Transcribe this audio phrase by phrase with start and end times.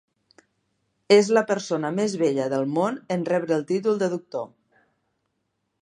[1.17, 4.49] És la persona més vella del món en rebre el títol de doctor.